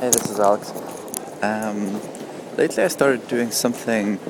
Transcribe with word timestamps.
Hey, 0.00 0.10
this 0.10 0.30
is 0.30 0.38
Alex. 0.38 0.72
Um, 1.42 2.00
lately, 2.56 2.84
I 2.84 2.86
started 2.86 3.26
doing 3.26 3.50
something 3.50 4.20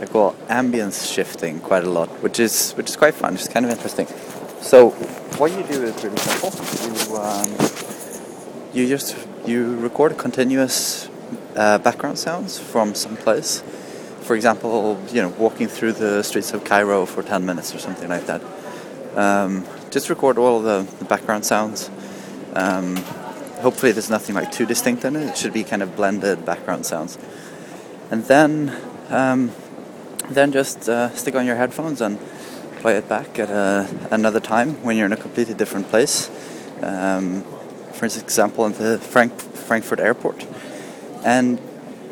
I 0.00 0.06
call 0.06 0.32
ambience 0.48 1.14
shifting 1.14 1.60
quite 1.60 1.84
a 1.84 1.88
lot, 1.88 2.08
which 2.24 2.40
is 2.40 2.72
which 2.72 2.88
is 2.90 2.96
quite 2.96 3.14
fun. 3.14 3.34
It's 3.34 3.46
kind 3.46 3.64
of 3.64 3.70
interesting. 3.70 4.08
So, 4.60 4.90
what 5.38 5.52
you 5.52 5.62
do 5.62 5.84
is 5.84 6.02
really 6.02 6.16
simple. 6.16 6.50
You 6.82 7.16
um, 7.18 7.50
you 8.74 8.88
just 8.88 9.16
you 9.46 9.76
record 9.76 10.18
continuous 10.18 11.08
uh, 11.54 11.78
background 11.78 12.18
sounds 12.18 12.58
from 12.58 12.96
some 12.96 13.16
place. 13.16 13.62
For 14.22 14.34
example, 14.34 15.00
you 15.12 15.22
know, 15.22 15.28
walking 15.28 15.68
through 15.68 15.92
the 15.92 16.24
streets 16.24 16.52
of 16.52 16.64
Cairo 16.64 17.06
for 17.06 17.22
ten 17.22 17.46
minutes 17.46 17.72
or 17.72 17.78
something 17.78 18.08
like 18.08 18.26
that. 18.26 18.42
Um, 19.14 19.64
just 19.92 20.10
record 20.10 20.36
all 20.36 20.60
the, 20.60 20.84
the 20.98 21.04
background 21.04 21.44
sounds. 21.44 21.90
Um, 22.54 22.96
hopefully 23.62 23.92
there's 23.92 24.10
nothing 24.10 24.34
like 24.34 24.50
too 24.50 24.66
distinct 24.66 25.04
in 25.04 25.16
it. 25.16 25.22
It 25.22 25.36
should 25.38 25.52
be 25.52 25.64
kind 25.64 25.82
of 25.82 25.96
blended 25.96 26.44
background 26.44 26.84
sounds. 26.84 27.16
And 28.10 28.24
then 28.24 28.76
um, 29.08 29.52
then 30.28 30.52
just 30.52 30.88
uh, 30.88 31.10
stick 31.10 31.34
on 31.34 31.46
your 31.46 31.56
headphones 31.56 32.00
and 32.00 32.18
play 32.80 32.96
it 32.96 33.08
back 33.08 33.38
at 33.38 33.50
a, 33.50 33.88
another 34.10 34.40
time 34.40 34.82
when 34.82 34.96
you're 34.96 35.06
in 35.06 35.12
a 35.12 35.16
completely 35.16 35.54
different 35.54 35.88
place. 35.88 36.30
Um, 36.82 37.44
for 37.92 38.06
example, 38.06 38.66
in 38.66 38.72
the 38.72 38.98
Frank- 38.98 39.38
Frankfurt 39.38 40.00
airport. 40.00 40.44
And 41.24 41.60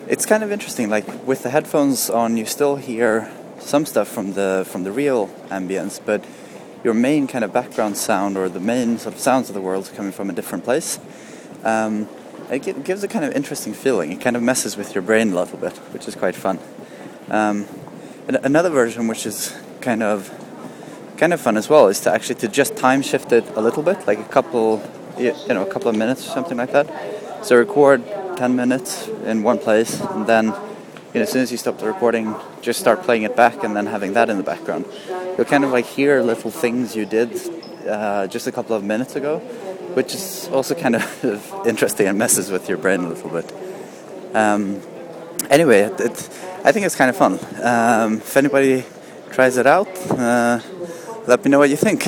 it's 0.08 0.24
kind 0.26 0.44
of 0.44 0.52
interesting. 0.52 0.88
Like 0.88 1.26
with 1.26 1.42
the 1.42 1.50
headphones 1.50 2.08
on, 2.08 2.36
you 2.36 2.46
still 2.46 2.76
hear 2.76 3.30
some 3.58 3.84
stuff 3.84 4.08
from 4.08 4.34
the 4.34 4.64
from 4.66 4.84
the 4.84 4.92
real 4.92 5.28
ambience, 5.48 6.00
but 6.04 6.24
your 6.84 6.94
main 6.94 7.26
kind 7.26 7.44
of 7.44 7.52
background 7.52 7.96
sound 7.96 8.36
or 8.38 8.48
the 8.48 8.60
main 8.60 8.98
sort 8.98 9.14
of 9.14 9.20
sounds 9.20 9.48
of 9.50 9.54
the 9.54 9.60
world 9.60 9.84
is 9.84 9.90
coming 9.90 10.12
from 10.12 10.30
a 10.30 10.32
different 10.32 10.64
place 10.64 10.98
um, 11.64 12.08
it 12.50 12.84
gives 12.84 13.04
a 13.04 13.08
kind 13.08 13.24
of 13.24 13.32
interesting 13.32 13.72
feeling. 13.72 14.12
It 14.12 14.20
kind 14.20 14.36
of 14.36 14.42
messes 14.42 14.76
with 14.76 14.94
your 14.94 15.02
brain 15.02 15.32
a 15.32 15.36
little 15.36 15.58
bit, 15.58 15.76
which 15.92 16.08
is 16.08 16.14
quite 16.14 16.34
fun. 16.34 16.58
Um, 17.28 17.66
another 18.26 18.70
version, 18.70 19.06
which 19.06 19.26
is 19.26 19.56
kind 19.80 20.02
of 20.02 20.30
kind 21.16 21.32
of 21.32 21.40
fun 21.40 21.56
as 21.56 21.68
well, 21.68 21.88
is 21.88 22.00
to 22.00 22.12
actually 22.12 22.36
to 22.36 22.48
just 22.48 22.76
time 22.76 23.02
shift 23.02 23.30
it 23.32 23.44
a 23.54 23.60
little 23.60 23.82
bit, 23.82 24.06
like 24.06 24.18
a 24.18 24.24
couple, 24.24 24.82
you 25.18 25.32
know, 25.48 25.62
a 25.62 25.70
couple 25.70 25.88
of 25.88 25.96
minutes 25.96 26.26
or 26.26 26.30
something 26.30 26.56
like 26.56 26.72
that. 26.72 26.86
So 27.44 27.56
record 27.56 28.04
10 28.36 28.56
minutes 28.56 29.06
in 29.24 29.42
one 29.42 29.58
place, 29.58 30.00
and 30.00 30.26
then 30.26 30.46
you 30.46 31.18
know, 31.18 31.22
as 31.22 31.30
soon 31.30 31.42
as 31.42 31.52
you 31.52 31.58
stop 31.58 31.78
the 31.78 31.86
recording, 31.86 32.34
just 32.62 32.80
start 32.80 33.02
playing 33.02 33.22
it 33.22 33.36
back, 33.36 33.62
and 33.62 33.76
then 33.76 33.86
having 33.86 34.14
that 34.14 34.30
in 34.30 34.38
the 34.38 34.42
background. 34.42 34.86
You'll 35.36 35.44
kind 35.44 35.64
of 35.64 35.70
like 35.70 35.86
hear 35.86 36.22
little 36.22 36.50
things 36.50 36.96
you 36.96 37.06
did 37.06 37.38
uh, 37.88 38.26
just 38.26 38.46
a 38.46 38.52
couple 38.52 38.74
of 38.74 38.82
minutes 38.82 39.14
ago 39.16 39.40
which 39.94 40.14
is 40.14 40.48
also 40.52 40.74
kind 40.74 40.96
of 40.96 41.62
interesting 41.66 42.06
and 42.06 42.18
messes 42.18 42.50
with 42.50 42.68
your 42.68 42.78
brain 42.78 43.00
a 43.00 43.08
little 43.08 43.30
bit. 43.30 43.52
Um, 44.34 44.80
anyway, 45.48 45.80
it, 45.80 46.00
it, 46.00 46.30
I 46.64 46.72
think 46.72 46.86
it's 46.86 46.96
kind 46.96 47.10
of 47.10 47.16
fun. 47.16 47.38
Um, 47.62 48.18
if 48.18 48.36
anybody 48.36 48.84
tries 49.32 49.56
it 49.56 49.66
out, 49.66 49.88
uh, 50.10 50.60
let 51.26 51.44
me 51.44 51.50
know 51.50 51.58
what 51.58 51.70
you 51.70 51.76
think. 51.76 52.06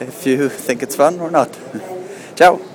If 0.00 0.26
you 0.26 0.48
think 0.48 0.82
it's 0.82 0.96
fun 0.96 1.20
or 1.20 1.30
not. 1.30 1.56
Ciao! 2.36 2.71